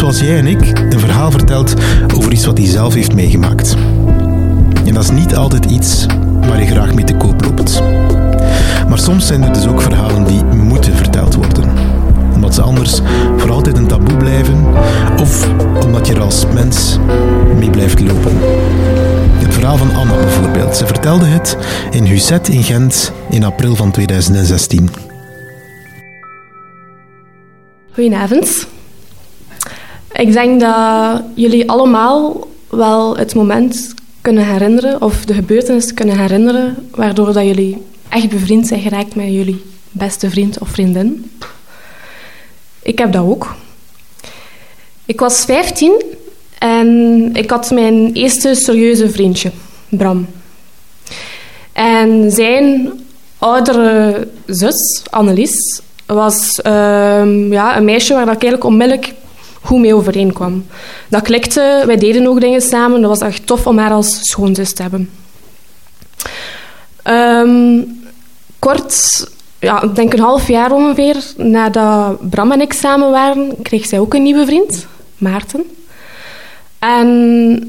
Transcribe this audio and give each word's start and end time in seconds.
Zoals 0.00 0.20
jij 0.20 0.38
en 0.38 0.46
ik 0.46 0.78
een 0.90 1.00
verhaal 1.00 1.30
vertelt 1.30 1.74
over 2.16 2.32
iets 2.32 2.44
wat 2.44 2.58
hij 2.58 2.66
zelf 2.66 2.94
heeft 2.94 3.14
meegemaakt. 3.14 3.76
En 4.86 4.94
dat 4.94 5.02
is 5.02 5.10
niet 5.10 5.36
altijd 5.36 5.64
iets 5.64 6.06
waar 6.40 6.60
je 6.60 6.66
graag 6.66 6.94
mee 6.94 7.04
te 7.04 7.14
koop 7.14 7.44
loopt. 7.44 7.82
Maar 8.88 8.98
soms 8.98 9.26
zijn 9.26 9.42
er 9.42 9.52
dus 9.52 9.66
ook 9.66 9.82
verhalen 9.82 10.24
die 10.24 10.44
moeten 10.44 10.96
verteld 10.96 11.34
worden. 11.34 11.64
Omdat 12.34 12.54
ze 12.54 12.62
anders 12.62 13.00
voor 13.36 13.50
altijd 13.50 13.76
een 13.76 13.86
taboe 13.86 14.16
blijven, 14.16 14.66
of 15.20 15.48
omdat 15.84 16.06
je 16.06 16.14
er 16.14 16.20
als 16.20 16.44
mens 16.54 16.98
mee 17.58 17.70
blijft 17.70 18.00
lopen. 18.00 18.36
Het 19.32 19.54
verhaal 19.54 19.76
van 19.76 19.94
Anna 19.94 20.14
bijvoorbeeld. 20.14 20.76
Ze 20.76 20.86
vertelde 20.86 21.26
het 21.26 21.56
in 21.90 22.04
Huzet 22.04 22.48
in 22.48 22.62
Gent 22.62 23.12
in 23.30 23.44
april 23.44 23.76
van 23.76 23.90
2016. 23.90 25.09
Goedenavond. 27.92 28.66
Ik 30.12 30.32
denk 30.32 30.60
dat 30.60 31.22
jullie 31.34 31.70
allemaal 31.70 32.48
wel 32.68 33.16
het 33.16 33.34
moment 33.34 33.94
kunnen 34.20 34.46
herinneren, 34.46 35.02
of 35.02 35.24
de 35.24 35.34
gebeurtenis 35.34 35.94
kunnen 35.94 36.18
herinneren, 36.18 36.88
waardoor 36.90 37.32
dat 37.32 37.44
jullie 37.44 37.82
echt 38.08 38.28
bevriend 38.28 38.66
zijn 38.66 38.80
geraakt 38.80 39.14
met 39.14 39.26
jullie 39.26 39.62
beste 39.90 40.30
vriend 40.30 40.58
of 40.58 40.68
vriendin. 40.68 41.30
Ik 42.82 42.98
heb 42.98 43.12
dat 43.12 43.24
ook. 43.24 43.54
Ik 45.04 45.20
was 45.20 45.44
15 45.44 46.02
en 46.58 47.30
ik 47.32 47.50
had 47.50 47.70
mijn 47.70 48.12
eerste 48.12 48.54
serieuze 48.54 49.10
vriendje, 49.10 49.50
Bram. 49.88 50.26
En 51.72 52.30
zijn 52.30 52.90
oudere 53.38 54.28
zus, 54.46 55.02
Annelies, 55.10 55.80
was 56.14 56.60
uh, 56.66 57.50
ja, 57.50 57.76
een 57.76 57.84
meisje 57.84 58.14
waar 58.14 58.22
ik 58.22 58.28
eigenlijk 58.28 58.64
onmiddellijk 58.64 59.12
goed 59.62 59.78
mee 59.78 59.94
overeenkwam. 59.94 60.66
Dat 61.08 61.22
klikte, 61.22 61.82
wij 61.86 61.96
deden 61.96 62.26
ook 62.26 62.40
dingen 62.40 62.60
samen. 62.60 63.00
Dat 63.00 63.10
was 63.10 63.28
echt 63.28 63.46
tof 63.46 63.66
om 63.66 63.78
haar 63.78 63.90
als 63.90 64.28
schoonzus 64.28 64.72
te 64.72 64.82
hebben. 64.82 65.10
Um, 67.04 68.00
kort, 68.58 69.26
ja, 69.58 69.80
denk 69.94 70.12
een 70.12 70.20
half 70.20 70.48
jaar 70.48 70.72
ongeveer, 70.72 71.16
nadat 71.36 72.30
Bram 72.30 72.52
en 72.52 72.60
ik 72.60 72.72
samen 72.72 73.10
waren, 73.10 73.62
kreeg 73.62 73.86
zij 73.86 73.98
ook 73.98 74.14
een 74.14 74.22
nieuwe 74.22 74.46
vriend, 74.46 74.86
Maarten. 75.18 75.64
En 76.78 77.06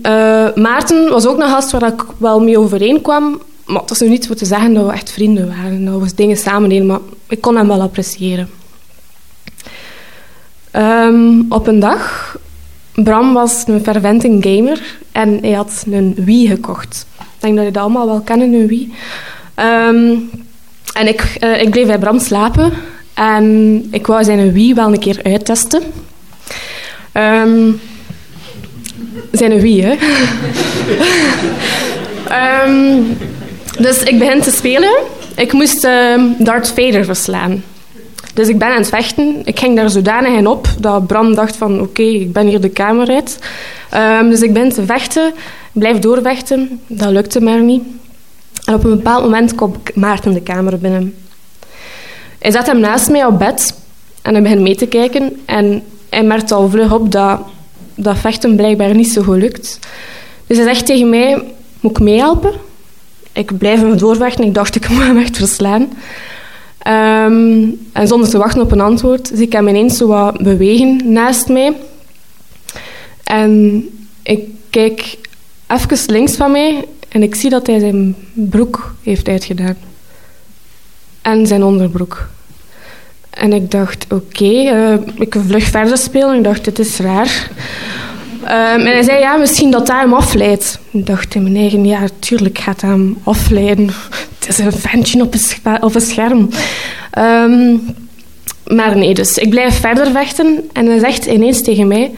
uh, 0.04 0.48
Maarten 0.56 1.10
was 1.10 1.28
ook 1.28 1.40
een 1.40 1.50
gast 1.50 1.72
waar 1.72 1.94
ik 1.94 2.04
wel 2.18 2.40
mee 2.40 2.60
overeenkwam. 2.60 3.42
Maar 3.66 3.80
het 3.80 3.90
was 3.90 4.00
nu 4.00 4.10
niet 4.10 4.28
voor 4.28 4.36
te 4.36 4.46
zeggen 4.46 4.74
dat 4.74 4.86
we 4.86 4.92
echt 4.92 5.12
vrienden 5.12 5.48
waren. 5.48 5.86
Dat 5.86 6.02
we 6.02 6.16
dingen 6.16 6.38
samen 6.38 6.70
deden, 6.70 6.86
maar 6.86 7.00
ik 7.28 7.42
kon 7.42 7.56
hem 7.56 7.68
wel 7.68 7.82
appreciëren. 7.82 8.50
Um, 10.76 11.46
op 11.50 11.68
een 11.68 11.80
dag, 11.80 12.38
Bram 12.94 13.34
was 13.34 13.64
een 13.68 13.84
fervente 13.84 14.38
gamer 14.40 14.82
en 15.12 15.38
hij 15.42 15.52
had 15.52 15.84
een 15.92 16.14
Wii 16.16 16.48
gekocht. 16.48 17.06
Ik 17.20 17.26
denk 17.40 17.56
dat 17.56 17.66
je 17.66 17.72
dat 17.72 17.82
allemaal 17.82 18.06
wel 18.06 18.22
kennen, 18.22 18.54
een 18.54 18.68
Wii. 18.68 18.94
Um, 19.56 20.30
en 20.94 21.08
ik, 21.08 21.38
uh, 21.44 21.62
ik 21.62 21.70
bleef 21.70 21.88
bij 21.88 22.00
Bram 22.00 22.20
slapen 22.20 22.74
en 23.14 23.88
ik 23.92 24.08
wou 24.08 24.24
zijn 24.24 24.52
Wii 24.52 24.74
wel 24.74 24.94
een 24.94 25.00
keer 25.00 25.20
uittesten. 25.24 25.82
Um, 27.14 27.80
zijn 29.32 29.60
Wii, 29.60 29.84
hè. 29.84 29.96
dus 33.82 34.04
ik 34.04 34.20
begin 34.20 34.42
te 34.42 34.52
spelen. 34.52 34.94
Ik 35.36 35.54
moest 35.54 35.86
uh, 35.86 36.24
Darth 36.38 36.68
Vader 36.68 37.06
verslaan. 37.06 37.64
Dus 38.34 38.48
ik 38.48 38.58
ben 38.58 38.68
aan 38.68 38.78
het 38.78 38.90
vechten. 38.90 39.42
Ik 39.44 39.60
ging 39.60 39.76
daar 39.76 39.90
zodanig 39.90 40.32
in 40.32 40.48
op 40.48 40.68
dat 40.80 41.08
Bram 41.08 41.36
dacht 41.36 41.56
van 41.56 41.82
oké, 41.82 42.02
ik 42.02 42.34
ben 42.34 42.48
hier 42.48 42.62
de 42.62 42.70
kamer 42.70 43.10
uit. 43.10 43.40
Um, 44.20 44.30
dus 44.30 44.42
ik 44.42 44.54
ben 44.54 44.70
te 44.70 44.86
vechten, 44.86 45.28
ik 45.28 45.80
blijf 45.80 46.00
doorvechten. 46.00 46.82
Dat 46.88 47.12
lukte 47.12 47.42
maar 47.42 47.62
niet. 47.62 47.84
En 48.66 48.74
op 48.74 48.84
een 48.84 48.96
bepaald 48.96 49.24
moment 49.24 49.56
komt 49.56 49.96
Maarten 49.96 50.34
de 50.34 50.42
kamer 50.42 50.80
binnen. 50.80 51.16
Hij 52.40 52.52
zet 52.52 52.68
hem 52.68 52.80
naast 52.80 53.10
mij 53.10 53.26
op 53.26 53.40
bed 53.40 53.74
en 54.22 54.34
hij 54.34 54.42
begint 54.42 54.62
mee 54.62 54.76
te 54.76 54.88
kijken. 54.88 55.42
En 55.46 55.84
hij 56.10 56.24
merkt 56.24 56.52
al 56.52 56.70
vlug 56.70 56.94
op 56.94 57.12
dat 57.12 57.40
dat 57.96 58.18
vechten 58.18 58.56
blijkbaar 58.56 58.96
niet 58.96 59.12
zo 59.12 59.22
goed 59.22 59.38
lukt. 59.38 59.80
Dus 60.48 60.58
hij 60.58 60.66
zegt 60.66 60.86
tegen 60.86 61.10
mij, 61.10 61.44
moet 61.80 61.92
ik 61.92 62.00
meehelpen? 62.00 62.54
Ik 63.34 63.58
blijf 63.58 63.80
hem 63.80 63.98
doorvechten. 63.98 64.46
Ik 64.46 64.54
dacht, 64.54 64.76
ik 64.76 64.90
moet 64.90 65.04
hem 65.04 65.18
echt 65.18 65.38
verslaan. 65.38 65.82
Um, 66.88 67.80
en 67.94 68.08
zonder 68.08 68.30
te 68.30 68.38
wachten 68.38 68.62
op 68.62 68.72
een 68.72 68.82
antwoord 68.82 69.32
zie 69.34 69.46
ik 69.46 69.52
hem 69.52 69.68
ineens 69.68 69.98
zo 69.98 70.08
wat 70.08 70.38
bewegen 70.42 71.02
naast 71.12 71.48
mij. 71.48 71.74
En 73.24 73.84
ik 74.24 74.40
kijk 74.70 75.18
even 75.68 76.14
links 76.14 76.36
van 76.36 76.52
mij 76.52 76.86
en 77.10 77.24
ik 77.24 77.36
zie 77.36 77.50
dat 77.50 77.68
hij 77.68 77.80
zijn 77.80 78.16
broek 78.34 78.96
heeft 79.04 79.28
uitgedaan. 79.28 79.78
En 81.22 81.48
zijn 81.48 81.64
onderbroek. 81.64 82.30
En 83.30 83.54
ik 83.54 83.72
dacht, 83.72 84.04
oké, 84.04 84.16
okay, 84.16 84.94
uh, 84.94 85.00
ik 85.16 85.36
vlug 85.48 85.64
verder 85.64 85.98
spelen. 85.98 86.38
Ik 86.38 86.44
dacht, 86.44 86.66
dit 86.66 86.80
is 86.80 86.98
raar. 86.98 87.50
Um, 88.44 88.48
en 88.50 88.86
hij 88.86 89.04
zei, 89.04 89.20
ja, 89.20 89.36
misschien 89.36 89.72
dat 89.72 89.88
hij 89.88 90.00
hem 90.00 90.14
afleidt. 90.14 90.80
Ik 90.92 91.06
dacht 91.06 91.36
in 91.36 91.44
mijn 91.44 91.56
eigen, 91.56 91.86
ja, 91.86 92.08
tuurlijk 92.20 92.58
gaat 92.58 92.82
hij 92.82 92.90
hem 92.90 93.18
afleiden. 93.24 93.90
Het 94.40 94.48
is 94.48 94.58
een 94.58 94.72
ventje 94.72 95.22
op 95.22 95.34
een, 95.64 95.84
op 95.84 95.94
scherm. 95.98 96.50
Um, 97.18 97.82
maar 98.68 98.98
nee, 98.98 99.14
dus 99.14 99.38
ik 99.38 99.50
blijf 99.50 99.80
verder 99.80 100.12
vechten. 100.12 100.70
En 100.74 100.86
hij 100.86 101.00
zegt 101.00 101.26
ineens 101.26 101.62
tegen 101.62 101.88
mij, 101.88 102.12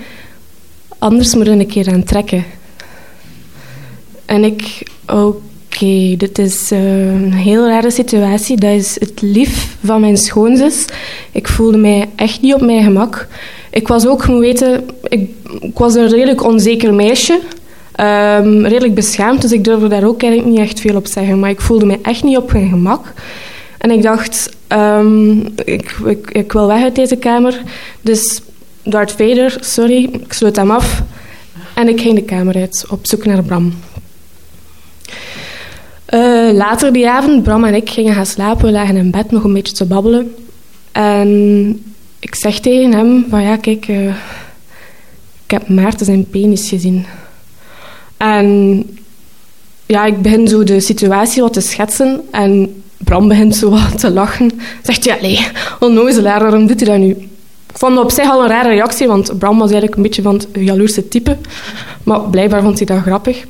anders 0.98 1.36
moet 1.36 1.46
je 1.46 1.52
een 1.52 1.68
keer 1.68 1.94
aan 1.94 2.04
trekken. 2.04 2.46
En 4.26 4.44
ik, 4.44 4.84
oké, 5.08 6.16
dit 6.18 6.40
is 6.40 6.72
uh, 6.72 7.14
een 7.14 7.34
heel 7.34 7.68
rare 7.68 7.92
situatie. 7.92 8.58
Dat 8.58 8.72
is 8.72 9.00
het 9.00 9.22
lief 9.22 9.76
van 9.84 10.02
mijn 10.02 10.18
schoonzus. 10.18 10.86
Ik 11.32 11.48
voelde 11.48 11.78
mij 11.78 12.10
echt 12.16 12.42
niet 12.42 12.54
op 12.54 12.62
mijn 12.62 12.84
gemak. 12.84 13.28
Ik 13.74 13.88
was 13.88 14.08
ook, 14.08 14.28
moet 14.28 14.40
weten, 14.40 14.86
ik, 15.04 15.30
ik 15.60 15.78
was 15.78 15.96
een 15.96 16.08
redelijk 16.08 16.44
onzeker 16.44 16.94
meisje. 16.94 17.40
Um, 18.00 18.66
redelijk 18.66 18.94
beschaamd, 18.94 19.42
dus 19.42 19.52
ik 19.52 19.64
durfde 19.64 19.88
daar 19.88 20.04
ook 20.04 20.22
eigenlijk 20.22 20.52
niet 20.52 20.68
echt 20.68 20.80
veel 20.80 20.96
op 20.96 21.08
zeggen. 21.08 21.40
Maar 21.40 21.50
ik 21.50 21.62
voelde 21.62 21.86
me 21.86 22.00
echt 22.02 22.24
niet 22.24 22.38
op 22.38 22.52
mijn 22.52 22.70
gemak. 22.70 23.14
En 23.78 23.92
ik 23.92 24.02
dacht, 24.02 24.50
um, 24.68 25.54
ik, 25.66 25.96
ik, 26.32 26.52
wil 26.52 26.68
weg 26.68 26.84
uit 26.84 26.96
deze 26.96 27.16
kamer. 27.16 27.62
Dus 28.02 28.42
Darth 28.84 29.12
Vader, 29.12 29.58
sorry, 29.60 30.10
ik 30.12 30.34
sloot 30.34 30.56
hem 30.56 30.72
af. 30.72 31.02
En 31.76 31.88
ik 31.88 32.02
ging 32.02 32.16
de 32.16 32.24
kamer 32.24 32.56
uit, 32.56 32.86
op 32.90 33.08
zoek 33.08 33.26
naar 33.26 33.44
Bram. 33.44 33.74
Uh, 36.14 36.52
later 36.52 36.94
die 36.94 37.10
avond, 37.10 37.44
Bram 37.44 37.64
en 37.64 37.74
ik 37.74 37.90
gingen 37.90 38.14
gaan 38.14 38.26
slapen. 38.26 38.66
We 38.66 38.72
lagen 38.72 38.96
in 38.96 39.12
bed 39.12 39.32
nog 39.32 39.44
een 39.44 39.54
beetje 39.54 39.76
te 39.76 39.86
babbelen. 39.86 40.36
En 40.92 41.93
ik 42.24 42.36
zeg 42.36 42.60
tegen 42.60 42.94
hem 42.94 43.26
van 43.30 43.42
ja, 43.42 43.58
kijk, 43.58 43.88
uh, 43.88 44.16
ik 45.44 45.52
heb 45.52 45.68
Maarten 45.68 46.06
zijn 46.06 46.30
penis 46.30 46.70
gezien. 46.70 47.06
En 48.18 48.84
ja, 49.86 50.06
ik 50.06 50.22
begin 50.22 50.48
zo 50.48 50.64
de 50.64 50.80
situatie 50.80 51.42
wat 51.42 51.54
te 51.54 51.62
schetsen. 51.62 52.22
En 52.32 52.84
Bram 52.98 53.28
begint 53.28 53.56
zo 53.56 53.70
wat 53.70 54.00
te 54.00 54.12
lachen. 54.12 54.52
Zegt 54.84 55.06
hij, 55.06 55.18
allee, 55.18 55.48
onnozelaar, 55.80 56.40
waarom 56.40 56.68
doet 56.68 56.80
hij 56.80 56.90
dat 56.90 57.00
nu? 57.00 57.10
Ik 57.70 57.80
vond 57.80 57.98
op 57.98 58.12
zich 58.12 58.30
al 58.30 58.42
een 58.42 58.48
rare 58.48 58.70
reactie, 58.70 59.08
want 59.08 59.40
Bram 59.40 59.58
was 59.58 59.72
eigenlijk 59.72 59.96
een 59.96 60.04
beetje 60.04 60.22
van 60.22 60.36
het 60.36 60.48
jaloerse 60.54 61.08
type. 61.08 61.38
Maar 62.04 62.22
blijkbaar 62.22 62.62
vond 62.62 62.78
hij 62.78 62.88
dat 62.88 63.02
grappig. 63.02 63.46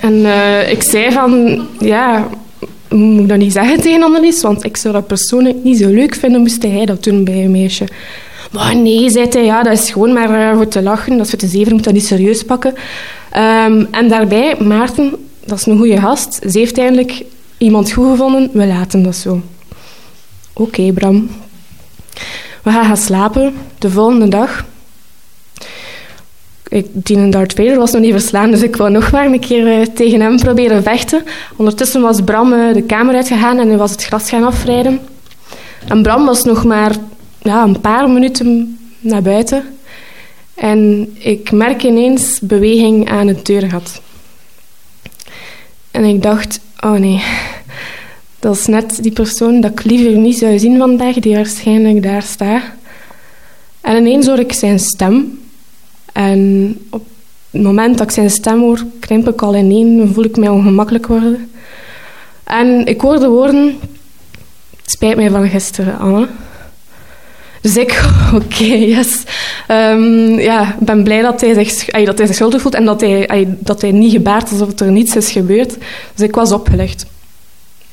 En 0.00 0.12
uh, 0.12 0.70
ik 0.70 0.82
zei 0.82 1.12
van, 1.12 1.66
ja, 1.78 2.28
moet 2.88 3.20
ik 3.20 3.28
dat 3.28 3.38
niet 3.38 3.52
zeggen 3.52 3.80
tegen 3.80 4.02
Annelies? 4.02 4.42
Want 4.42 4.64
ik 4.64 4.76
zou 4.76 4.94
dat 4.94 5.06
persoonlijk 5.06 5.56
niet 5.64 5.78
zo 5.78 5.88
leuk 5.88 6.14
vinden, 6.14 6.40
moest 6.40 6.62
hij 6.62 6.86
dat 6.86 7.04
doen 7.04 7.24
bij 7.24 7.44
een 7.44 7.50
meisje. 7.50 7.88
Maar 8.52 8.76
nee, 8.76 9.10
zei 9.10 9.26
hij, 9.30 9.44
ja, 9.44 9.62
dat 9.62 9.72
is 9.72 9.90
gewoon 9.90 10.12
maar 10.12 10.54
voor 10.54 10.68
te 10.68 10.82
lachen. 10.82 11.16
Dat 11.16 11.26
is 11.26 11.38
te 11.38 11.46
zeven, 11.46 11.72
moet 11.72 11.84
dat 11.84 11.92
niet 11.92 12.06
serieus 12.06 12.44
pakken. 12.44 12.74
Um, 13.36 13.88
en 13.90 14.08
daarbij, 14.08 14.56
Maarten, 14.58 15.12
dat 15.44 15.58
is 15.58 15.66
een 15.66 15.78
goede 15.78 16.00
gast. 16.00 16.40
Ze 16.50 16.58
heeft 16.58 16.78
eindelijk 16.78 17.24
iemand 17.58 17.92
goed 17.92 18.10
gevonden, 18.10 18.50
we 18.52 18.66
laten 18.66 19.02
dat 19.02 19.16
zo. 19.16 19.40
Oké, 20.52 20.92
Bram. 20.92 21.28
We 22.62 22.70
gaan 22.70 22.84
gaan 22.84 22.96
slapen. 22.96 23.54
De 23.78 23.90
volgende 23.90 24.28
dag 24.28 24.64
ik, 26.68 26.86
die 26.92 27.28
Darth 27.28 27.52
Vader 27.52 27.76
was 27.76 27.92
nog 27.92 28.02
niet 28.02 28.12
verslaan, 28.12 28.50
dus 28.50 28.62
ik 28.62 28.76
wou 28.76 28.90
nog 28.90 29.10
maar 29.10 29.26
een 29.26 29.40
keer 29.40 29.78
uh, 29.78 29.86
tegen 29.86 30.20
hem 30.20 30.36
proberen 30.36 30.82
vechten. 30.82 31.24
Ondertussen 31.56 32.00
was 32.00 32.20
Bram 32.20 32.52
uh, 32.52 32.74
de 32.74 32.82
kamer 32.82 33.14
uitgegaan 33.14 33.58
en 33.58 33.68
hij 33.68 33.76
was 33.76 33.90
het 33.90 34.04
gras 34.04 34.28
gaan 34.28 34.44
afrijden. 34.44 35.00
En 35.88 36.02
Bram 36.02 36.26
was 36.26 36.44
nog 36.44 36.64
maar 36.64 36.92
ja, 37.42 37.62
een 37.62 37.80
paar 37.80 38.10
minuten 38.10 38.78
naar 39.00 39.22
buiten. 39.22 39.64
En 40.54 41.10
ik 41.18 41.50
merk 41.50 41.82
ineens 41.82 42.40
beweging 42.42 43.10
aan 43.10 43.26
het 43.26 43.46
deurgat. 43.46 44.00
En 45.90 46.04
ik 46.04 46.22
dacht, 46.22 46.60
oh 46.80 46.92
nee, 46.92 47.22
dat 48.38 48.56
is 48.56 48.66
net 48.66 49.02
die 49.02 49.12
persoon 49.12 49.60
dat 49.60 49.70
ik 49.70 49.84
liever 49.84 50.18
niet 50.18 50.38
zou 50.38 50.58
zien 50.58 50.78
vandaag, 50.78 51.14
die 51.14 51.34
waarschijnlijk 51.34 52.02
daar 52.02 52.22
staat. 52.22 52.62
En 53.80 53.96
ineens 53.96 54.26
hoor 54.26 54.38
ik 54.38 54.52
zijn 54.52 54.78
stem 54.78 55.38
en 56.16 56.78
op 56.90 57.06
het 57.50 57.62
moment 57.62 57.98
dat 57.98 58.06
ik 58.06 58.12
zijn 58.12 58.30
stem 58.30 58.60
hoor, 58.60 58.84
krimp 59.00 59.28
ik 59.28 59.42
al 59.42 59.56
ineen 59.56 60.00
en 60.00 60.14
voel 60.14 60.24
ik 60.24 60.36
mij 60.36 60.48
ongemakkelijk 60.48 61.06
worden. 61.06 61.50
En 62.44 62.86
ik 62.86 63.00
hoor 63.00 63.18
de 63.18 63.28
woorden, 63.28 63.78
spijt 64.84 65.16
mij 65.16 65.30
van 65.30 65.48
gisteren, 65.48 65.98
Anne. 65.98 66.28
Dus 67.60 67.76
ik, 67.76 68.04
oké, 68.42 68.64
yes. 68.64 69.22
Um, 69.68 70.38
ja, 70.38 70.74
ik 70.80 70.86
ben 70.86 71.02
blij 71.02 71.22
dat 71.22 71.40
hij, 71.40 71.54
zich, 71.64 71.84
dat 72.04 72.18
hij 72.18 72.26
zich 72.26 72.36
schuldig 72.36 72.60
voelt 72.60 72.74
en 72.74 72.84
dat 72.84 73.00
hij, 73.00 73.56
dat 73.58 73.80
hij 73.80 73.92
niet 73.92 74.12
gebaart 74.12 74.50
alsof 74.50 74.80
er 74.80 74.90
niets 74.90 75.16
is 75.16 75.30
gebeurd. 75.30 75.76
Dus 76.14 76.26
ik 76.28 76.34
was 76.34 76.52
opgelegd. 76.52 77.06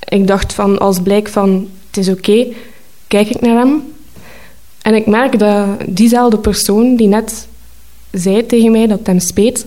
Ik 0.08 0.28
dacht 0.28 0.54
van, 0.54 0.80
als 0.80 1.02
blijk 1.02 1.28
van, 1.28 1.70
het 1.88 1.98
is 1.98 2.10
oké, 2.10 2.48
kijk 3.08 3.30
ik 3.30 3.42
naar 3.42 3.58
hem. 3.58 3.94
En 4.82 4.96
ik 4.96 5.06
merk 5.06 5.40
dat 5.40 5.68
diezelfde 5.88 6.38
persoon 6.38 6.96
die 6.96 7.08
net 7.08 7.48
zei 8.14 8.46
tegen 8.46 8.72
mij 8.72 8.88
dat 8.88 8.98
het 8.98 9.08
hem 9.08 9.20
speet 9.20 9.66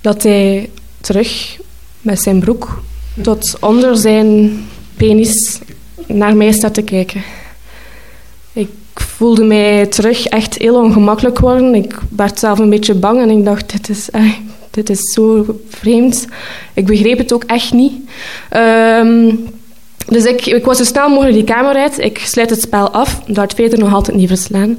dat 0.00 0.22
hij 0.22 0.70
terug 1.00 1.58
met 2.00 2.20
zijn 2.20 2.40
broek 2.40 2.82
tot 3.22 3.56
onder 3.60 3.96
zijn 3.96 4.58
penis 4.96 5.58
naar 6.06 6.36
mij 6.36 6.52
staat 6.52 6.74
te 6.74 6.82
kijken. 6.82 7.22
Ik 8.52 8.68
voelde 8.94 9.44
mij 9.44 9.86
terug 9.86 10.26
echt 10.26 10.58
heel 10.58 10.74
ongemakkelijk 10.74 11.38
worden. 11.38 11.74
Ik 11.74 11.98
werd 12.16 12.38
zelf 12.38 12.58
een 12.58 12.70
beetje 12.70 12.94
bang 12.94 13.20
en 13.20 13.30
ik 13.30 13.44
dacht, 13.44 13.70
dit 13.70 13.88
is, 13.88 14.08
dit 14.70 14.90
is 14.90 15.12
zo 15.12 15.58
vreemd. 15.68 16.26
Ik 16.74 16.86
begreep 16.86 17.18
het 17.18 17.32
ook 17.32 17.44
echt 17.44 17.72
niet. 17.72 17.92
Um, 18.56 19.48
dus 20.06 20.24
ik, 20.24 20.46
ik 20.46 20.64
was 20.64 20.76
zo 20.76 20.84
snel 20.84 21.08
mogelijk 21.08 21.34
die 21.34 21.44
kamer 21.44 21.74
uit. 21.74 21.98
Ik 21.98 22.18
sluit 22.18 22.50
het 22.50 22.60
spel 22.60 22.90
af. 22.90 23.20
Dat 23.26 23.54
verder 23.54 23.78
nog 23.78 23.94
altijd 23.94 24.16
niet 24.16 24.28
verslaan. 24.28 24.78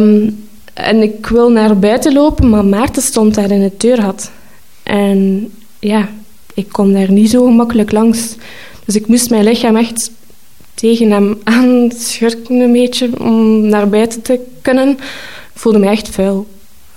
Um, 0.00 0.48
en 0.74 1.02
ik 1.02 1.26
wil 1.26 1.50
naar 1.50 1.78
buiten 1.78 2.12
lopen, 2.12 2.50
maar 2.50 2.64
Maarten 2.64 3.02
stond 3.02 3.34
daar 3.34 3.50
in 3.50 3.62
het 3.62 3.80
deurgat. 3.80 4.30
En 4.82 5.50
ja, 5.78 6.08
ik 6.54 6.68
kon 6.68 6.92
daar 6.92 7.12
niet 7.12 7.30
zo 7.30 7.44
gemakkelijk 7.44 7.92
langs. 7.92 8.36
Dus 8.84 8.96
ik 8.96 9.06
moest 9.06 9.30
mijn 9.30 9.44
lichaam 9.44 9.76
echt 9.76 10.10
tegen 10.74 11.10
hem 11.10 11.38
aanschurken 11.44 12.60
een 12.60 12.72
beetje 12.72 13.10
om 13.18 13.66
naar 13.66 13.88
buiten 13.88 14.22
te 14.22 14.40
kunnen. 14.62 14.88
Ik 15.54 15.66
voelde 15.66 15.78
me 15.78 15.86
echt 15.86 16.08
vuil. 16.08 16.46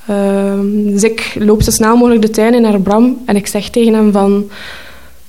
Uh, 0.10 0.54
dus 0.64 1.04
ik 1.04 1.36
loop 1.40 1.62
zo 1.62 1.72
snel 1.72 1.98
mogelijk 1.98 2.22
de 2.22 2.30
tuin 2.30 2.54
in 2.54 2.62
naar 2.62 2.80
Bram 2.80 3.22
en 3.26 3.36
ik 3.36 3.48
zeg 3.48 3.70
tegen 3.70 3.94
hem 3.94 4.12
van... 4.12 4.50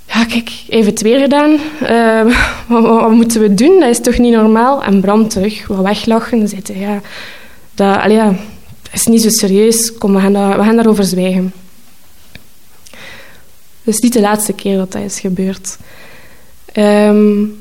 Ja, 0.06 0.24
kijk, 0.24 0.50
even 0.68 0.90
het 0.90 1.02
weer 1.02 1.18
gedaan. 1.20 1.58
Uh, 1.90 2.36
wat, 2.68 3.10
moeten 3.10 3.40
we 3.40 3.54
doen? 3.54 3.80
Dat 3.80 3.88
is 3.88 4.00
toch 4.00 4.18
niet 4.18 4.32
normaal? 4.32 4.82
En 4.82 5.00
Bram 5.00 5.28
terug, 5.28 5.66
wat 5.66 5.82
weglachen. 5.82 6.40
En 6.40 6.48
zei 6.48 6.62
ja, 6.80 7.00
dat, 7.74 8.34
is 8.92 9.06
niet 9.06 9.22
zo 9.22 9.28
serieus. 9.28 9.98
Kom, 9.98 10.14
we 10.14 10.20
gaan, 10.20 10.32
we 10.32 10.62
gaan 10.62 10.76
daarover 10.76 11.04
zwijgen. 11.04 11.52
Is 13.84 14.00
niet 14.00 14.12
de 14.12 14.20
laatste 14.20 14.52
keer 14.52 14.76
dat 14.76 14.92
dat 14.92 15.02
is 15.02 15.20
gebeurd. 15.20 15.76
Um, 16.74 17.56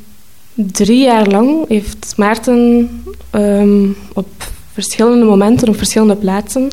drie 0.54 1.04
jaar 1.04 1.28
lang 1.28 1.68
heeft 1.68 2.14
Maarten 2.18 2.90
um, 3.32 3.96
op 4.14 4.28
verschillende 4.74 5.26
momenten, 5.26 5.68
op 5.68 5.78
verschillende 5.78 6.16
plaatsen, 6.16 6.70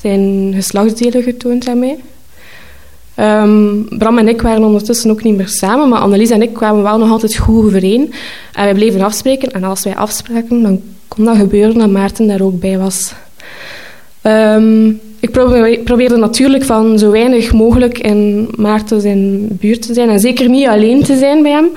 zijn 0.00 0.52
geslachtsdelen 0.54 1.22
getoond 1.22 1.68
aan. 1.68 1.82
Um, 3.18 3.88
Bram 3.98 4.18
en 4.18 4.28
ik 4.28 4.42
waren 4.42 4.64
ondertussen 4.64 5.10
ook 5.10 5.22
niet 5.22 5.36
meer 5.36 5.48
samen, 5.48 5.88
maar 5.88 6.00
Annelies 6.00 6.30
en 6.30 6.42
ik 6.42 6.52
kwamen 6.52 6.82
wel 6.82 6.98
nog 6.98 7.10
altijd 7.10 7.36
goed 7.36 7.64
overeen. 7.64 8.12
En 8.52 8.64
wij 8.64 8.74
bleven 8.74 9.00
afspreken. 9.00 9.50
En 9.50 9.64
als 9.64 9.84
wij 9.84 9.96
afspraken, 9.96 10.62
dan 10.62 10.82
kon 11.16 11.24
dat 11.24 11.36
gebeuren 11.36 11.78
dat 11.78 11.90
Maarten 11.90 12.26
daar 12.26 12.40
ook 12.40 12.60
bij 12.60 12.78
was. 12.78 13.14
Um, 14.22 15.00
ik 15.20 15.30
probeerde 15.84 16.16
natuurlijk 16.16 16.64
van 16.64 16.98
zo 16.98 17.10
weinig 17.10 17.52
mogelijk 17.52 17.98
in 17.98 18.48
Maarten 18.56 19.00
zijn 19.00 19.46
buurt 19.50 19.82
te 19.82 19.94
zijn. 19.94 20.08
En 20.08 20.20
zeker 20.20 20.48
niet 20.48 20.66
alleen 20.66 21.02
te 21.02 21.16
zijn 21.16 21.42
bij 21.42 21.52
hem. 21.52 21.68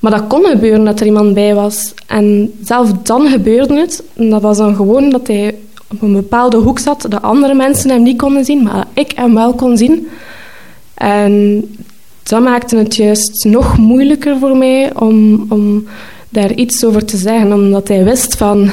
Maar 0.00 0.10
dat 0.10 0.26
kon 0.26 0.44
gebeuren 0.44 0.84
dat 0.84 1.00
er 1.00 1.06
iemand 1.06 1.34
bij 1.34 1.54
was. 1.54 1.94
En 2.06 2.52
zelfs 2.62 2.90
dan 3.02 3.28
gebeurde 3.28 3.74
het. 3.74 4.02
En 4.16 4.30
dat 4.30 4.42
was 4.42 4.56
dan 4.56 4.74
gewoon 4.74 5.10
dat 5.10 5.26
hij 5.26 5.54
op 5.90 6.02
een 6.02 6.12
bepaalde 6.12 6.56
hoek 6.56 6.78
zat, 6.78 7.06
dat 7.08 7.22
andere 7.22 7.54
mensen 7.54 7.90
hem 7.90 8.02
niet 8.02 8.18
konden 8.18 8.44
zien, 8.44 8.62
maar 8.62 8.86
ik 8.92 9.12
hem 9.14 9.34
wel 9.34 9.54
kon 9.54 9.76
zien. 9.76 10.08
En 10.94 11.64
dat 12.22 12.42
maakte 12.42 12.76
het 12.76 12.96
juist 12.96 13.44
nog 13.44 13.78
moeilijker 13.78 14.38
voor 14.38 14.56
mij 14.56 14.90
om, 14.94 15.46
om 15.48 15.86
daar 16.28 16.52
iets 16.52 16.84
over 16.84 17.04
te 17.04 17.16
zeggen, 17.16 17.52
omdat 17.52 17.88
hij 17.88 18.04
wist 18.04 18.36
van 18.36 18.70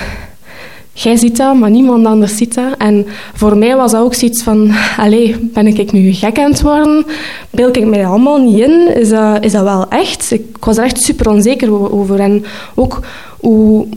jij 0.96 1.16
ziet 1.16 1.38
dat, 1.38 1.56
maar 1.56 1.70
niemand 1.70 2.06
anders 2.06 2.38
ziet 2.38 2.54
dat. 2.54 2.78
En 2.78 3.06
voor 3.34 3.58
mij 3.58 3.76
was 3.76 3.92
dat 3.92 4.02
ook 4.02 4.14
zoiets 4.14 4.44
van, 4.44 4.72
allee, 4.98 5.36
ben 5.54 5.68
ik 5.68 5.92
nu 5.92 6.12
gek 6.12 6.40
aan 6.40 6.52
het 6.52 6.62
worden? 6.62 7.06
Beeld 7.50 7.78
ik 7.78 7.86
mij 7.86 8.06
allemaal 8.06 8.38
niet 8.38 8.60
in? 8.60 8.96
Is 8.96 9.10
dat, 9.10 9.44
is 9.44 9.52
dat 9.52 9.64
wel 9.64 9.90
echt? 9.90 10.32
Ik 10.32 10.58
was 10.60 10.78
er 10.78 10.84
echt 10.84 11.02
super 11.02 11.30
onzeker 11.30 11.92
over. 11.92 12.20
En 12.20 12.46
ook 12.76 13.00
hoe, 13.40 13.88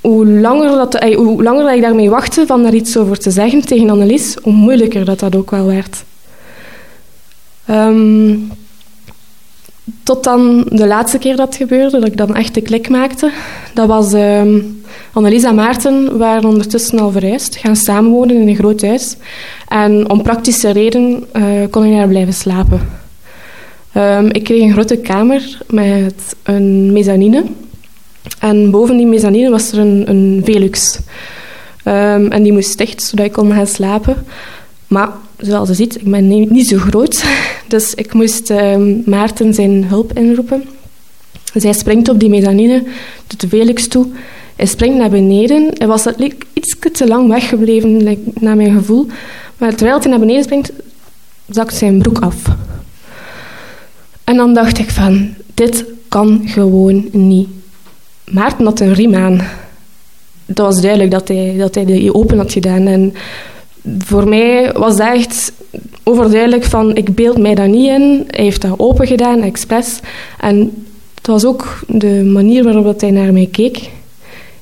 hoe, 0.00 0.26
langer, 0.26 0.68
dat, 0.70 1.14
hoe 1.14 1.42
langer 1.42 1.74
ik 1.74 1.82
daarmee 1.82 2.10
wachtte 2.10 2.46
van 2.46 2.62
daar 2.62 2.74
iets 2.74 2.96
over 2.96 3.18
te 3.18 3.30
zeggen 3.30 3.60
tegen 3.60 3.90
Annelies, 3.90 4.36
hoe 4.42 4.52
moeilijker 4.52 5.04
dat 5.04 5.18
dat 5.18 5.36
ook 5.36 5.50
wel 5.50 5.66
werd. 5.66 6.04
Um, 7.70 8.50
tot 10.08 10.24
dan 10.24 10.64
de 10.68 10.86
laatste 10.86 11.18
keer 11.18 11.36
dat 11.36 11.56
gebeurde, 11.56 11.98
dat 11.98 12.08
ik 12.08 12.16
dan 12.16 12.36
echt 12.36 12.54
de 12.54 12.60
klik 12.60 12.88
maakte. 12.88 13.30
Dat 13.74 13.88
was... 13.88 14.12
Um, 14.12 14.82
Annelies 15.12 15.42
en 15.42 15.54
Maarten 15.54 16.18
waren 16.18 16.48
ondertussen 16.48 16.98
al 16.98 17.10
verhuisd, 17.10 17.56
gaan 17.56 17.76
samenwonen 17.76 18.40
in 18.40 18.48
een 18.48 18.56
groot 18.56 18.82
huis. 18.82 19.16
En 19.68 20.10
om 20.10 20.22
praktische 20.22 20.70
reden 20.70 21.24
uh, 21.32 21.44
kon 21.70 21.84
ik 21.84 21.96
daar 21.96 22.08
blijven 22.08 22.32
slapen. 22.32 22.80
Um, 23.96 24.26
ik 24.26 24.44
kreeg 24.44 24.62
een 24.62 24.72
grote 24.72 24.96
kamer 24.96 25.58
met 25.66 26.36
een 26.42 26.92
mezzanine. 26.92 27.44
En 28.38 28.70
boven 28.70 28.96
die 28.96 29.06
mezzanine 29.06 29.50
was 29.50 29.72
er 29.72 29.78
een, 29.78 30.04
een 30.08 30.40
Velux. 30.44 30.98
Um, 31.84 32.30
en 32.30 32.42
die 32.42 32.52
moest 32.52 32.78
dicht, 32.78 33.02
zodat 33.02 33.26
ik 33.26 33.32
kon 33.32 33.52
gaan 33.52 33.66
slapen. 33.66 34.16
Maar 34.86 35.08
zoals 35.36 35.68
je 35.68 35.74
ziet, 35.74 36.00
ik 36.00 36.10
ben 36.10 36.28
niet 36.28 36.68
zo 36.68 36.78
groot. 36.78 37.24
Dus 37.68 37.94
ik 37.94 38.12
moest 38.12 38.50
um, 38.50 39.02
Maarten 39.06 39.54
zijn 39.54 39.84
hulp 39.84 40.18
inroepen. 40.18 40.64
Zij 41.54 41.72
springt 41.72 42.08
op 42.08 42.20
die 42.20 42.28
mezzanine, 42.28 42.84
doet 43.26 43.40
de 43.40 43.48
Velux 43.48 43.88
toe. 43.88 44.06
Hij 44.56 44.66
springt 44.66 44.98
naar 44.98 45.10
beneden. 45.10 45.70
Hij 45.72 45.86
was 45.86 46.06
iets 46.52 46.76
te 46.92 47.06
lang 47.06 47.28
weggebleven, 47.28 48.18
naar 48.40 48.56
mijn 48.56 48.76
gevoel. 48.76 49.06
Maar 49.58 49.74
terwijl 49.74 50.00
hij 50.00 50.10
naar 50.10 50.18
beneden 50.18 50.42
springt, 50.42 50.72
zakt 51.48 51.74
zijn 51.74 51.98
broek 51.98 52.18
af. 52.18 52.42
En 54.24 54.36
dan 54.36 54.54
dacht 54.54 54.78
ik 54.78 54.90
van, 54.90 55.34
dit 55.54 55.84
kan 56.08 56.42
gewoon 56.44 57.08
niet. 57.12 57.48
Maarten 58.24 58.64
had 58.64 58.80
een 58.80 58.94
riem 58.94 59.14
aan. 59.14 59.40
Het 60.46 60.58
was 60.58 60.80
duidelijk 60.80 61.10
dat 61.10 61.28
hij, 61.28 61.54
dat 61.58 61.74
hij 61.74 61.84
die 61.84 62.14
open 62.14 62.38
had 62.38 62.52
gedaan. 62.52 62.86
En 62.86 63.14
voor 63.98 64.28
mij 64.28 64.72
was 64.72 64.96
dat 64.96 65.14
echt 65.14 65.52
overduidelijk 66.02 66.64
van, 66.64 66.96
ik 66.96 67.14
beeld 67.14 67.38
mij 67.38 67.54
dat 67.54 67.66
niet 67.66 67.88
in. 67.88 68.24
Hij 68.26 68.44
heeft 68.44 68.62
dat 68.62 68.78
open 68.78 69.06
gedaan, 69.06 69.42
expres. 69.42 70.00
En 70.40 70.84
het 71.14 71.26
was 71.26 71.44
ook 71.44 71.78
de 71.86 72.22
manier 72.24 72.64
waarop 72.64 72.84
dat 72.84 73.00
hij 73.00 73.10
naar 73.10 73.32
mij 73.32 73.48
keek. 73.52 73.90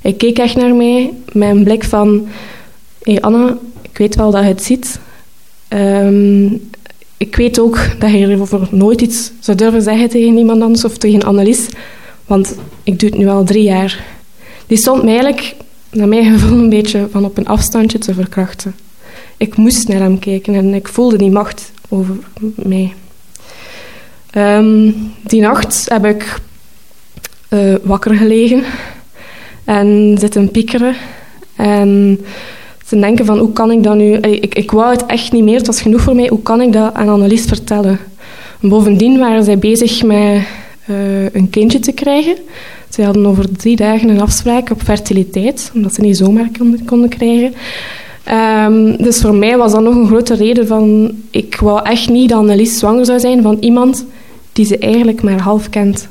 Hij 0.01 0.13
keek 0.13 0.39
echt 0.39 0.57
naar 0.57 0.75
mij 0.75 1.13
met 1.33 1.49
een 1.49 1.65
blik 1.65 1.85
van... 1.85 2.29
Hé 3.03 3.13
hey 3.13 3.21
Anna, 3.21 3.57
ik 3.83 3.99
weet 3.99 4.17
wel 4.17 4.31
dat 4.31 4.43
je 4.43 4.49
het 4.49 4.63
ziet. 4.63 4.99
Ehm, 5.69 6.47
ik 7.17 7.37
weet 7.37 7.59
ook 7.59 7.79
dat 7.99 8.11
je 8.11 8.19
erover 8.19 8.69
nooit 8.71 9.01
iets 9.01 9.31
zou 9.41 9.57
durven 9.57 9.83
zeggen 9.83 10.09
tegen 10.09 10.37
iemand 10.37 10.63
anders 10.63 10.85
of 10.85 10.99
tegen 10.99 11.25
analist. 11.25 11.73
Want 12.27 12.57
ik 12.83 12.99
doe 12.99 13.09
het 13.09 13.19
nu 13.19 13.29
al 13.29 13.45
drie 13.45 13.63
jaar. 13.63 14.05
Die 14.67 14.79
stond 14.79 15.03
mij 15.03 15.13
eigenlijk, 15.13 15.55
naar 15.91 16.09
mijn 16.09 16.33
gevoel, 16.39 16.59
een 16.59 16.69
beetje 16.69 17.09
van 17.11 17.25
op 17.25 17.39
een 17.39 17.47
afstandje 17.47 17.99
te 17.99 18.15
verkrachten. 18.15 18.75
Ik 19.37 19.57
moest 19.57 19.89
naar 19.89 20.01
hem 20.01 20.19
kijken 20.19 20.55
en 20.55 20.75
ik 20.75 20.89
voelde 20.89 21.17
die 21.17 21.31
macht 21.31 21.73
over 21.89 22.17
mij. 22.55 22.95
Ehm, 24.31 24.91
die 25.23 25.41
nacht 25.41 25.87
heb 25.89 26.05
ik 26.05 26.41
uh, 27.51 27.75
wakker 27.83 28.15
gelegen 28.15 28.63
en 29.65 30.17
zitten 30.19 30.51
piekeren. 30.51 30.95
En 31.57 32.21
te 32.87 32.99
denken 32.99 33.27
van 33.27 33.39
hoe 33.39 33.53
kan 33.53 33.71
ik 33.71 33.83
dat 33.83 33.97
nu... 33.97 34.13
Ik, 34.13 34.55
ik 34.55 34.71
wou 34.71 34.91
het 34.91 35.07
echt 35.07 35.33
niet 35.33 35.45
meer, 35.45 35.57
het 35.57 35.67
was 35.67 35.81
genoeg 35.81 36.01
voor 36.01 36.15
mij. 36.15 36.29
Hoe 36.29 36.43
kan 36.43 36.61
ik 36.61 36.73
dat 36.73 36.95
aan 36.95 37.09
Annelies 37.09 37.45
vertellen? 37.45 37.99
bovendien 38.61 39.19
waren 39.19 39.45
zij 39.45 39.59
bezig 39.59 40.03
met 40.03 40.43
uh, 40.87 41.31
een 41.33 41.51
kindje 41.51 41.79
te 41.79 41.93
krijgen. 41.93 42.37
Ze 42.89 43.03
hadden 43.03 43.27
over 43.27 43.57
drie 43.57 43.77
dagen 43.77 44.09
een 44.09 44.21
afspraak 44.21 44.71
op 44.71 44.83
fertiliteit, 44.83 45.71
omdat 45.75 45.95
ze 45.95 46.01
niet 46.01 46.17
zomaar 46.17 46.49
konden, 46.59 46.85
konden 46.85 47.09
krijgen. 47.09 47.55
Um, 48.31 48.97
dus 48.97 49.21
voor 49.21 49.35
mij 49.35 49.57
was 49.57 49.73
dat 49.73 49.83
nog 49.83 49.95
een 49.95 50.07
grote 50.07 50.35
reden 50.35 50.67
van... 50.67 51.11
Ik 51.31 51.57
wou 51.61 51.85
echt 51.85 52.09
niet 52.09 52.29
dat 52.29 52.39
Annelies 52.39 52.79
zwanger 52.79 53.05
zou 53.05 53.21
zijn 53.21 53.43
van 53.43 53.57
iemand 53.61 54.05
die 54.53 54.65
ze 54.65 54.79
eigenlijk 54.79 55.23
maar 55.23 55.41
half 55.41 55.69
kent. 55.71 56.09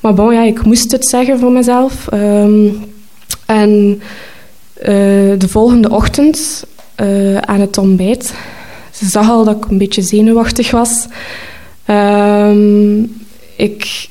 Maar 0.00 0.14
bon, 0.14 0.32
ja, 0.34 0.42
ik 0.42 0.64
moest 0.64 0.92
het 0.92 1.06
zeggen 1.06 1.38
voor 1.38 1.52
mezelf. 1.52 2.08
Um, 2.12 2.80
en 3.46 4.00
uh, 4.80 4.86
de 5.38 5.48
volgende 5.48 5.90
ochtend 5.90 6.66
uh, 7.00 7.36
aan 7.36 7.60
het 7.60 7.78
ontbijt... 7.78 8.34
Ze 8.90 9.06
zag 9.06 9.30
al 9.30 9.44
dat 9.44 9.56
ik 9.56 9.70
een 9.70 9.78
beetje 9.78 10.02
zenuwachtig 10.02 10.70
was. 10.70 11.06
Um, 11.86 13.12
ik 13.56 14.08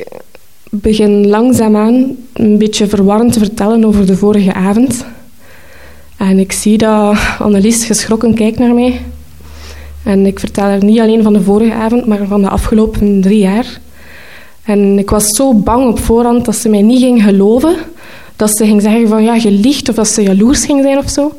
begin 0.69 1.27
langzaamaan 1.27 2.15
een 2.33 2.57
beetje 2.57 2.87
verwarrend 2.87 3.33
te 3.33 3.39
vertellen 3.39 3.85
over 3.85 4.05
de 4.05 4.17
vorige 4.17 4.53
avond... 4.53 5.05
En 6.29 6.39
ik 6.39 6.51
zie 6.51 6.77
dat 6.77 7.17
Annelies 7.39 7.85
geschrokken 7.85 8.33
kijkt 8.33 8.59
naar 8.59 8.73
mij. 8.73 9.01
En 10.03 10.25
ik 10.25 10.39
vertel 10.39 10.63
haar 10.63 10.83
niet 10.83 10.99
alleen 10.99 11.23
van 11.23 11.33
de 11.33 11.41
vorige 11.41 11.73
avond, 11.73 12.05
maar 12.05 12.27
van 12.27 12.41
de 12.41 12.49
afgelopen 12.49 13.21
drie 13.21 13.39
jaar. 13.39 13.79
En 14.63 14.99
ik 14.99 15.09
was 15.09 15.29
zo 15.29 15.53
bang 15.53 15.87
op 15.89 15.99
voorhand 15.99 16.45
dat 16.45 16.55
ze 16.55 16.69
mij 16.69 16.81
niet 16.81 17.01
ging 17.01 17.23
geloven. 17.23 17.75
Dat 18.35 18.57
ze 18.57 18.65
ging 18.65 18.81
zeggen 18.81 19.07
van 19.07 19.23
ja, 19.23 19.35
je 19.35 19.51
liegt 19.51 19.89
of 19.89 19.95
dat 19.95 20.07
ze 20.07 20.21
jaloers 20.21 20.65
ging 20.65 20.81
zijn 20.81 20.97
of 20.97 21.09
zo. 21.09 21.33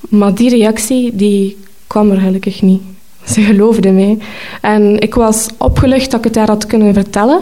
Maar 0.00 0.34
die 0.34 0.50
reactie, 0.50 1.16
die 1.16 1.56
kwam 1.86 2.10
er 2.10 2.20
gelukkig 2.20 2.62
niet. 2.62 2.82
Ze 3.24 3.40
geloofde 3.40 3.90
mij. 3.90 4.18
En 4.60 5.00
ik 5.00 5.14
was 5.14 5.46
opgelucht 5.56 6.10
dat 6.10 6.18
ik 6.18 6.24
het 6.24 6.36
haar 6.36 6.48
had 6.48 6.66
kunnen 6.66 6.94
vertellen. 6.94 7.40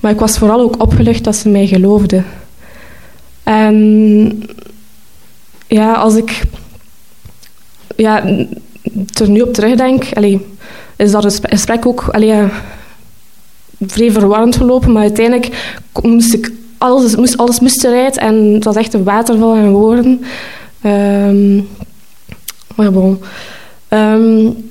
Maar 0.00 0.12
ik 0.12 0.20
was 0.20 0.38
vooral 0.38 0.60
ook 0.60 0.82
opgelucht 0.82 1.24
dat 1.24 1.36
ze 1.36 1.48
mij 1.48 1.66
geloofde. 1.66 2.22
En 3.42 4.42
ja, 5.66 5.92
als 5.92 6.16
ik 6.16 6.42
ja, 7.96 8.24
er 9.20 9.28
nu 9.28 9.40
op 9.40 9.52
terugdenk, 9.52 10.04
allee, 10.12 10.46
is 10.96 11.10
dat 11.10 11.40
gesprek 11.42 11.86
ook 11.86 12.04
vrij 13.80 14.10
verwarrend 14.10 14.56
verlopen. 14.56 14.92
Maar 14.92 15.02
uiteindelijk 15.02 15.76
moest 16.02 16.32
ik 16.32 16.52
alles, 16.78 17.16
moest, 17.16 17.36
alles 17.36 17.60
moest 17.60 17.84
eruit 17.84 18.16
en 18.16 18.34
het 18.34 18.64
was 18.64 18.76
echt 18.76 18.94
een 18.94 19.04
waterval 19.04 19.54
aan 19.54 19.70
woorden. 19.70 20.24
Um, 20.84 21.68
maar 22.74 22.92
bon. 22.92 23.20
Um, 23.88 24.70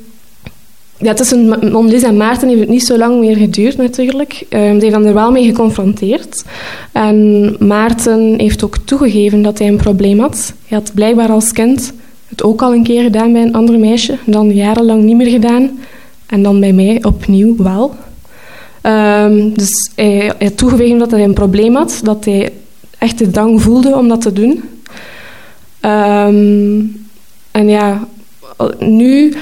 ja, 0.98 1.14
tussen 1.14 1.72
Monlis 1.72 2.04
en 2.04 2.18
Maarten 2.18 2.48
heeft 2.48 2.60
het 2.60 2.70
niet 2.70 2.86
zo 2.86 2.98
lang 2.98 3.20
meer 3.20 3.36
geduurd 3.36 3.78
natuurlijk. 3.78 4.46
Ze 4.50 4.58
hebben 4.58 5.06
er 5.06 5.14
wel 5.14 5.32
mee 5.32 5.46
geconfronteerd. 5.46 6.44
En 6.92 7.56
Maarten 7.60 8.34
heeft 8.38 8.64
ook 8.64 8.78
toegegeven 8.78 9.42
dat 9.42 9.60
hij 9.60 9.68
een 9.68 9.78
probleem 9.78 10.20
had. 10.20 10.54
Hij 10.68 10.78
had 10.78 10.92
blijkbaar 10.94 11.30
als 11.30 11.52
kind 11.52 11.94
het 12.28 12.44
ook 12.44 12.62
al 12.62 12.74
een 12.74 12.84
keer 12.84 13.04
gedaan 13.04 13.34
bij 13.34 13.42
een 13.42 13.54
ander 13.54 13.80
meisje. 13.80 14.18
Dan 14.26 14.54
jarenlang 14.54 15.04
niet 15.04 15.16
meer 15.16 15.30
gedaan. 15.30 15.80
En 16.26 16.44
dan 16.44 16.60
bij 16.60 16.74
mij 16.74 17.04
opnieuw 17.04 17.56
wel. 17.58 17.96
Um, 18.82 19.54
dus 19.54 19.92
hij, 19.96 20.34
hij 20.38 20.50
toegegeven 20.50 20.98
dat 20.98 21.12
hij 21.12 21.24
een 21.24 21.34
probleem 21.34 21.76
had. 21.76 22.00
Dat 22.04 22.26
hij 22.26 22.54
echt 22.98 23.18
de 23.18 23.30
drang 23.30 23.62
voelde 23.62 23.96
om 23.96 24.08
dat 24.08 24.22
te 24.22 24.34
doen. 24.34 24.64
Um, 25.82 27.06
en 27.52 27.68
ja, 27.68 28.08
nu 28.80 29.34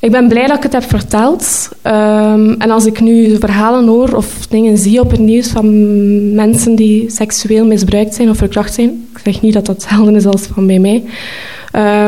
ik 0.00 0.10
ben 0.10 0.28
blij 0.28 0.46
dat 0.46 0.56
ik 0.56 0.62
het 0.62 0.72
heb 0.72 0.88
verteld. 0.88 1.68
Um, 1.82 2.54
en 2.58 2.70
als 2.70 2.86
ik 2.86 3.00
nu 3.00 3.36
verhalen 3.38 3.86
hoor 3.86 4.14
of 4.14 4.46
dingen 4.46 4.78
zie 4.78 5.00
op 5.00 5.10
het 5.10 5.20
nieuws 5.20 5.48
van 5.48 6.34
mensen 6.34 6.74
die 6.74 7.10
seksueel 7.10 7.66
misbruikt 7.66 8.14
zijn 8.14 8.30
of 8.30 8.36
verkracht 8.36 8.74
zijn, 8.74 9.08
ik 9.12 9.20
zeg 9.24 9.40
niet 9.40 9.52
dat 9.52 9.66
dat 9.66 9.82
hetzelfde 9.82 10.12
is 10.12 10.26
als 10.26 10.42
van 10.42 10.66
bij 10.66 10.78
mij, 10.78 11.04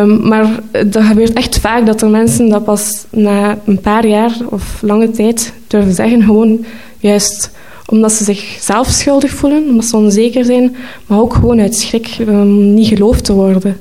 um, 0.00 0.28
maar 0.28 0.46
dat 0.86 1.02
gebeurt 1.02 1.32
echt 1.32 1.58
vaak 1.58 1.86
dat 1.86 2.02
er 2.02 2.08
mensen 2.08 2.48
dat 2.48 2.64
pas 2.64 3.04
na 3.10 3.58
een 3.64 3.80
paar 3.80 4.06
jaar 4.06 4.36
of 4.48 4.82
lange 4.82 5.10
tijd 5.10 5.52
durven 5.66 5.94
zeggen, 5.94 6.22
gewoon 6.22 6.64
juist 6.98 7.50
omdat 7.86 8.12
ze 8.12 8.24
zichzelf 8.24 8.88
schuldig 8.88 9.30
voelen, 9.30 9.68
omdat 9.68 9.84
ze 9.84 9.96
onzeker 9.96 10.44
zijn, 10.44 10.76
maar 11.06 11.18
ook 11.18 11.34
gewoon 11.34 11.60
uit 11.60 11.76
schrik 11.76 12.16
om 12.28 12.74
niet 12.74 12.88
geloofd 12.88 13.24
te 13.24 13.32
worden. 13.32 13.78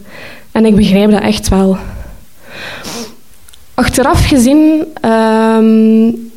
En 0.52 0.66
ik 0.66 0.76
begrijp 0.76 1.12
dat 1.12 1.22
echt 1.22 1.50
wel. 1.50 1.78
Achteraf 3.82 4.28
gezien, 4.28 4.86
um, 5.06 6.32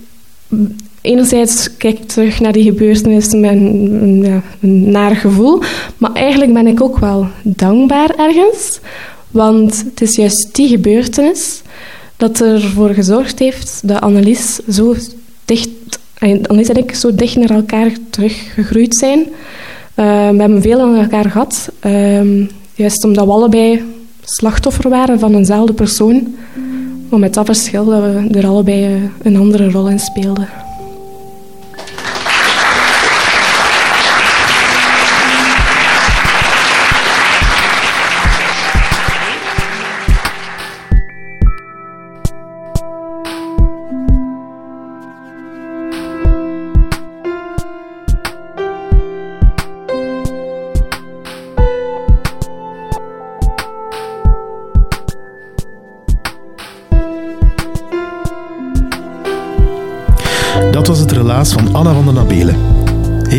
enerzijds 1.01 1.77
kijk 1.77 1.99
ik 1.99 2.09
terug 2.09 2.41
naar 2.41 2.53
die 2.53 2.63
gebeurtenissen 2.63 3.41
met 3.41 3.51
een, 3.51 4.23
ja, 4.23 4.43
naar 4.69 5.17
gevoel, 5.17 5.63
maar 5.97 6.13
eigenlijk 6.13 6.53
ben 6.53 6.67
ik 6.67 6.83
ook 6.83 6.99
wel 6.99 7.27
dankbaar 7.43 8.11
ergens, 8.17 8.81
want 9.31 9.85
het 9.91 10.01
is 10.01 10.17
juist 10.17 10.55
die 10.55 10.69
gebeurtenis 10.69 11.63
dat 12.17 12.41
ervoor 12.41 12.91
gezorgd 12.91 13.39
heeft 13.39 13.81
dat 13.85 14.01
Annelies 14.01 14.61
zo 14.69 14.95
dicht, 15.45 15.69
eh, 16.19 16.43
Annelies 16.43 16.69
en 16.69 16.77
ik 16.77 16.95
zo 16.95 17.15
dicht 17.15 17.37
naar 17.37 17.51
elkaar 17.51 17.91
teruggegroeid 18.11 18.97
zijn. 18.97 19.19
Uh, 19.19 19.27
we 20.31 20.41
hebben 20.41 20.63
veel 20.63 20.81
aan 20.81 20.97
elkaar 20.97 21.31
gehad, 21.31 21.69
uh, 21.87 22.49
juist 22.75 23.05
omdat 23.05 23.25
we 23.25 23.33
allebei 23.33 23.83
slachtoffer 24.25 24.89
waren 24.89 25.19
van 25.19 25.35
eenzelfde 25.35 25.73
persoon. 25.73 26.35
Met 27.19 27.35
dat 27.35 27.47
verschil 27.47 27.85
dat 27.85 28.03
we 28.03 28.39
er 28.39 28.47
allebei 28.47 28.85
eh, 28.85 29.03
een 29.23 29.37
andere 29.37 29.71
rol 29.71 29.89
in 29.89 29.99
speelden. 29.99 30.64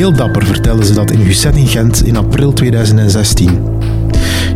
Heel 0.05 0.13
dapper 0.13 0.45
vertelde 0.45 0.85
ze 0.85 0.93
dat 0.93 1.12
in 1.12 1.25
Gusset 1.25 1.55
in 1.55 1.67
Gent 1.67 2.05
in 2.05 2.17
april 2.17 2.53
2016. 2.53 3.79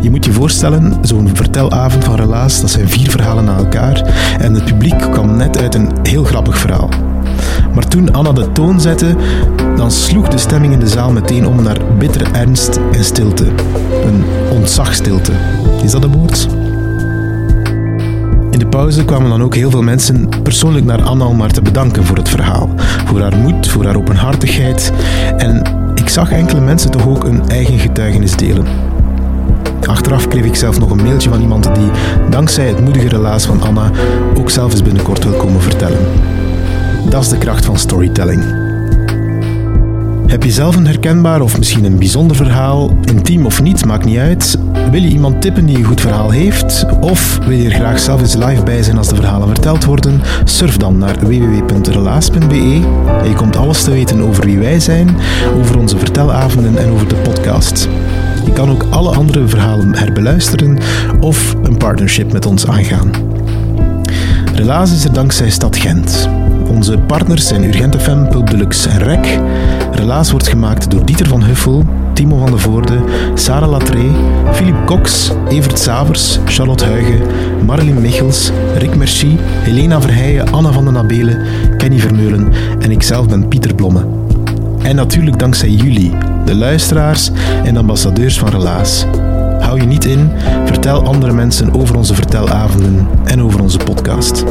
Je 0.02 0.10
moet 0.10 0.26
je 0.26 0.32
voorstellen, 0.32 0.98
zo'n 1.02 1.30
vertelavond 1.34 2.04
van 2.04 2.16
Relaas, 2.16 2.62
dat 2.62 2.70
zijn 2.70 2.90
vier 2.90 3.10
verhalen 3.10 3.46
na 3.46 3.58
elkaar 3.58 4.02
en 4.40 4.54
het 4.54 4.66
publiek 4.66 5.00
kwam 5.12 5.38
net 5.38 5.58
uit 5.58 5.76
een 5.76 5.92
heel 6.04 6.24
grappig 6.24 6.58
verhaal. 6.58 6.90
Maar 7.74 7.88
toen 7.88 8.14
Anna 8.14 8.32
de 8.32 8.52
toon 8.52 8.82
zette, 8.82 9.16
dan 9.76 9.92
sloeg 9.92 10.28
de 10.28 10.38
stemming 10.38 10.74
in 10.74 10.80
de 10.80 10.88
zaal 10.88 11.12
meteen 11.12 11.48
om 11.48 11.64
naar 11.64 11.78
bittere 11.98 12.26
ernst 12.32 12.80
en 12.92 13.04
stilte. 13.04 13.46
Een 14.06 14.24
ontzagstilte. 14.50 15.32
Is 15.84 15.92
dat 15.92 16.04
een 16.04 16.12
woord? 16.12 16.48
In 18.60 18.66
de 18.66 18.72
pauze 18.72 19.06
kwamen 19.06 19.30
dan 19.30 19.44
ook 19.44 19.56
heel 19.56 19.70
veel 19.70 19.82
mensen 19.82 20.30
persoonlijk 20.44 20.86
naar 20.86 21.02
Anna 21.02 21.26
om 21.26 21.40
haar 21.40 21.52
te 21.52 21.62
bedanken 21.62 22.06
voor 22.06 22.18
het 22.18 22.30
verhaal. 22.30 22.70
Voor 23.06 23.22
haar 23.22 23.38
moed, 23.38 23.68
voor 23.68 23.86
haar 23.86 23.96
openhartigheid. 23.96 24.92
En 25.38 25.62
ik 25.96 26.10
zag 26.10 26.32
enkele 26.32 26.62
mensen 26.62 26.92
toch 26.92 27.08
ook 27.08 27.24
een 27.24 27.50
eigen 27.50 27.80
getuigenis 27.80 28.36
delen. 28.36 28.66
Achteraf 29.88 30.28
kreeg 30.28 30.46
ik 30.46 30.56
zelf 30.56 30.80
nog 30.80 30.90
een 30.90 31.04
mailtje 31.04 31.30
van 31.30 31.42
iemand 31.42 31.76
die, 31.76 31.90
dankzij 32.30 32.68
het 32.68 32.82
moedige 32.82 33.08
relaas 33.08 33.46
van 33.46 33.62
Anna, 33.62 33.92
ook 34.38 34.50
zelf 34.50 34.72
eens 34.72 34.84
binnenkort 34.84 35.24
wil 35.24 35.34
komen 35.34 35.62
vertellen. 35.62 36.00
Dat 37.10 37.22
is 37.22 37.30
de 37.30 37.38
kracht 37.38 37.66
van 37.66 37.78
storytelling. 37.78 38.69
Heb 40.30 40.44
je 40.44 40.52
zelf 40.52 40.76
een 40.76 40.86
herkenbaar 40.86 41.42
of 41.42 41.58
misschien 41.58 41.84
een 41.84 41.98
bijzonder 41.98 42.36
verhaal, 42.36 42.98
intiem 43.04 43.46
of 43.46 43.62
niet, 43.62 43.86
maakt 43.86 44.06
niet 44.06 44.18
uit. 44.18 44.58
Wil 44.92 45.02
je 45.02 45.08
iemand 45.08 45.42
tippen 45.42 45.66
die 45.66 45.78
een 45.78 45.84
goed 45.84 46.02
verhaal 46.02 46.30
heeft? 46.30 46.86
Of 47.00 47.38
wil 47.38 47.58
je 47.58 47.70
er 47.70 47.76
graag 47.76 48.00
zelf 48.00 48.22
eens 48.22 48.36
live 48.36 48.64
bij 48.64 48.84
zijn 48.84 48.98
als 48.98 49.08
de 49.08 49.16
verhalen 49.16 49.48
verteld 49.48 49.86
worden? 49.86 50.22
Surf 50.44 50.78
dan 50.78 50.98
naar 50.98 51.20
www.relaas.be 51.20 52.82
en 53.22 53.30
je 53.30 53.34
komt 53.36 53.56
alles 53.56 53.84
te 53.84 53.92
weten 53.92 54.22
over 54.22 54.46
wie 54.46 54.58
wij 54.58 54.80
zijn, 54.80 55.18
over 55.60 55.80
onze 55.80 55.98
vertelavonden 55.98 56.78
en 56.78 56.90
over 56.90 57.08
de 57.08 57.16
podcast. 57.16 57.88
Je 58.46 58.54
kan 58.54 58.70
ook 58.70 58.86
alle 58.90 59.16
andere 59.16 59.48
verhalen 59.48 59.96
herbeluisteren 59.96 60.78
of 61.20 61.56
een 61.64 61.78
partnership 61.78 62.32
met 62.32 62.46
ons 62.46 62.68
aangaan. 62.68 63.12
Relaas 64.54 64.92
is 64.92 65.04
er 65.04 65.14
dankzij 65.14 65.50
Stad 65.50 65.78
Gent. 65.78 66.30
Onze 66.68 66.98
partners 66.98 67.48
zijn 67.48 67.64
Urgent 67.64 68.02
FM, 68.02 68.46
Deluxe 68.46 68.90
en 68.90 69.04
REC. 69.04 69.40
Relaas 69.92 70.32
wordt 70.32 70.48
gemaakt 70.48 70.92
door 70.92 71.06
Dieter 71.06 71.28
van 71.28 71.44
Huffel, 71.44 71.84
Timo 72.14 72.38
van 72.38 72.52
de 72.52 72.58
Voorde, 72.58 72.98
Sarah 73.34 73.70
Latré, 73.70 74.12
Philippe 74.52 74.84
Cox, 74.86 75.32
Evert 75.50 75.80
Savers, 75.80 76.40
Charlotte 76.46 76.86
Huigen, 76.86 77.22
Marilyn 77.66 78.02
Michels, 78.02 78.52
Rick 78.78 78.96
Merci, 78.96 79.38
Helena 79.40 80.02
Verheijen, 80.02 80.52
Anna 80.52 80.72
van 80.72 80.86
den 80.86 80.98
Abelen, 80.98 81.46
Kenny 81.78 82.00
Vermeulen 82.00 82.52
en 82.80 82.92
ikzelf 82.92 83.28
ben 83.28 83.48
Pieter 83.48 83.76
Blomme. 83.76 84.06
En 84.82 84.96
natuurlijk 84.96 85.40
dankzij 85.40 85.70
jullie, 85.70 86.12
de 86.46 86.56
luisteraars 86.56 87.32
en 87.64 87.78
ambassadeurs 87.78 88.40
van 88.40 88.50
Relaas. 88.50 89.06
Hou 89.60 89.80
je 89.80 89.88
niet 89.88 90.06
in, 90.06 90.32
vertel 90.66 91.04
andere 91.04 91.34
mensen 91.34 91.74
over 91.74 91.98
onze 91.98 92.16
vertelavonden 92.16 93.08
en 93.24 93.42
over 93.42 93.62
onze 93.62 93.78
podcast. 93.78 94.44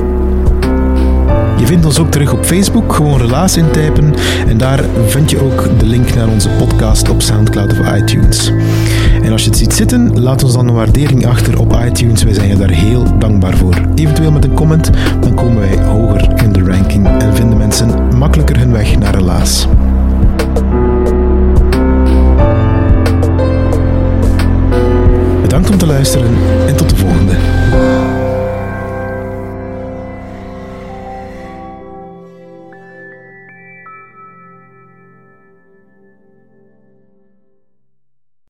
Vindt 1.69 1.87
ons 1.87 1.99
ook 1.99 2.11
terug 2.11 2.33
op 2.33 2.45
Facebook, 2.45 2.95
gewoon 2.95 3.19
Relaas 3.19 3.57
intypen. 3.57 4.15
En 4.47 4.59
daar 4.59 4.85
vind 5.07 5.31
je 5.31 5.41
ook 5.43 5.79
de 5.79 5.87
link 5.87 6.15
naar 6.15 6.29
onze 6.29 6.49
podcast 6.49 7.09
op 7.09 7.23
Soundcloud 7.23 7.79
of 7.81 7.97
iTunes. 7.97 8.53
En 9.23 9.33
als 9.33 9.43
je 9.43 9.49
het 9.49 9.59
ziet 9.59 9.73
zitten, 9.73 10.21
laat 10.21 10.45
ons 10.45 10.53
dan 10.53 10.69
een 10.69 10.75
waardering 10.75 11.27
achter 11.27 11.59
op 11.59 11.79
iTunes. 11.87 12.23
Wij 12.23 12.35
zijn 12.35 12.49
je 12.49 12.57
daar 12.57 12.71
heel 12.71 13.19
dankbaar 13.19 13.57
voor. 13.57 13.75
Eventueel 13.95 14.33
met 14.33 14.45
een 14.45 14.55
comment, 14.55 14.91
dan 15.21 15.35
komen 15.35 15.59
wij 15.59 15.85
hoger 15.85 16.43
in 16.43 16.53
de 16.53 16.63
ranking 16.63 17.07
en 17.07 17.35
vinden 17.35 17.59
mensen 17.59 18.17
makkelijker 18.17 18.59
hun 18.59 18.73
weg 18.73 18.99
naar 18.99 19.15
Relaas. 19.15 19.67
Bedankt 25.43 25.71
om 25.71 25.79
te 25.79 25.87
luisteren 25.87 26.31